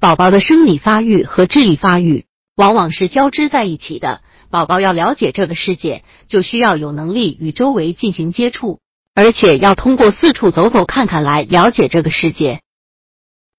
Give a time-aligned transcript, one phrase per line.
[0.00, 2.24] 宝宝的生理发育和智力发育
[2.56, 4.22] 往往是交织在一起的。
[4.48, 8.80] 宝宝要了解这个世界，就需要有能力与周围进行接触，
[9.14, 12.62] 而且要通过四处走走看看来了解这个世界。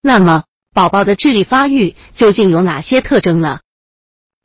[0.02, 3.60] 那么，宝宝的智力发育究竟有哪些特征呢？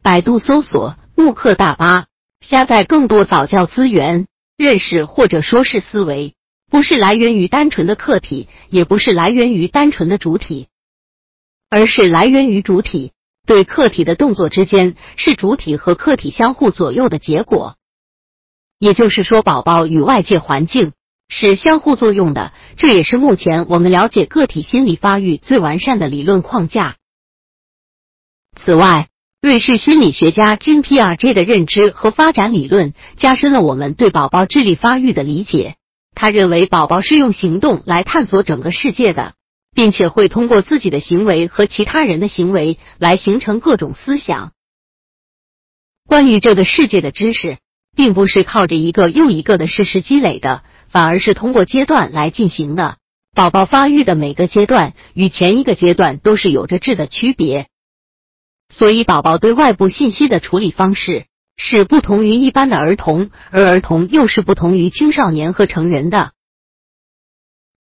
[0.02, 2.06] 百度搜索“慕课大巴”，
[2.46, 4.26] 下载更多早教资源，
[4.58, 6.34] 认识或者说是思维，
[6.70, 10.68] 不是来源于单纯的客体，也不是来源于单纯的主体，
[11.70, 13.12] 而是来源于主体。
[13.46, 17.76] 对客体的动作之间是主体和客体相互左右的结果，
[18.80, 20.90] 也就是说，宝宝与外界环境
[21.28, 22.52] 是相互作用的。
[22.76, 26.96] 这也是目前我们了解个体心理发育最完善的理论框架。
[28.56, 35.76] 此外，瑞士心理学家 J.P.R.J 的认知和发展理论加深了我们对宝宝智力发育的理解。
[36.16, 39.34] 他认为，宝宝是用行动来探索整个世界的。
[39.76, 44.52] 并且会通过自己的行为和其他人的行为来形成各种思想。
[46.08, 47.58] 关于这个世界的知识，
[47.94, 52.96] 并不是靠着一个又一个的事实积累的，反而是通过阶段来进行的。
[53.34, 57.68] 宝宝发育的每个阶段与前一个阶段都是有着质的区别，
[58.70, 61.26] 所以宝宝对外部信息的处理方式
[61.58, 66.32] 是不同于一般的儿童，而儿童又是不同于青少年和成人的。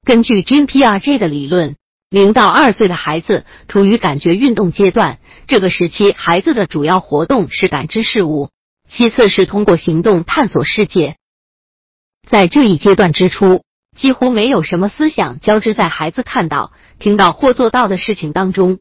[0.04, 1.78] 根据 Jean Piaget 的理论。
[2.10, 8.52] 零到二岁的孩子处于感觉运动阶段，这个时期孩子的主要活动是感知事物，
[8.88, 11.18] 其次是通过行动探索世界。
[12.28, 13.64] 在这一阶段之初，
[13.96, 18.80] 几乎没有什么思想交织在孩子看到、听到或做到的事情当中。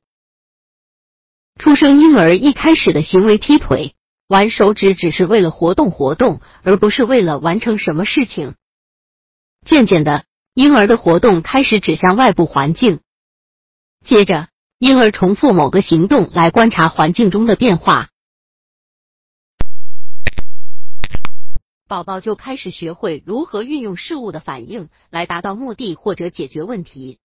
[1.59, 3.95] 出生婴儿一开始的行为踢腿、
[4.29, 8.55] 玩手指，只是为了活动活动，而不是为了完成什么事情。
[9.65, 13.01] 渐渐的，婴儿的活动开始指向外部环境。
[14.05, 18.11] 接着，婴儿重复某个行动来观察环境中的变化，
[21.89, 27.19] 宝宝就开始学会如何运用事物的反应来达到目的或者解决问题。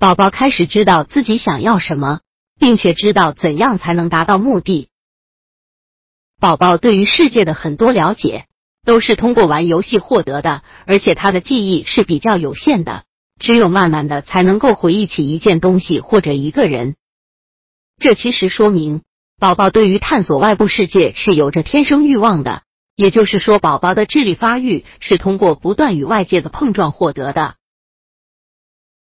[0.00, 2.22] 宝宝开始知道自己想要什么，
[2.58, 4.88] 并且知道怎样才能达到目的。
[6.40, 8.46] 宝宝对于世界的很多了解
[8.84, 13.04] 都是通过玩游戏获得的，而且他的记忆是比较有限的。
[13.38, 16.96] 只有慢慢的才能够回忆起一件东西或者一个人，
[17.98, 19.02] 这其实说明
[19.38, 22.62] 宝宝对于探索外部世界是有着天生欲望的。
[22.96, 27.54] 也就是说，宝宝的智力发育是通过不断与外界的碰撞获得的。